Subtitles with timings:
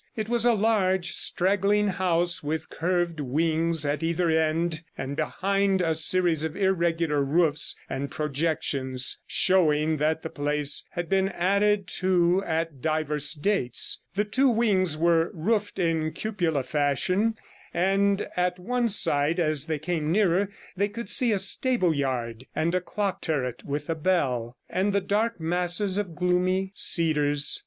[0.15, 5.93] It was a large, straggling house, with curved wings at either end, and behind a
[5.93, 12.81] series of irregular roofs and projections, showing that the place had been added to at
[12.81, 17.35] divers dates; the two wings were roofed in cupola fashion,
[17.71, 22.81] and at one side, as they came nearer, they could see a stableyard, and a
[22.81, 27.59] clock turret with a bell, and the dark masses of gloomy cedars.